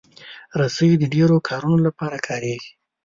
[0.59, 2.71] رسۍ د ډیرو کارونو لپاره کارېږي.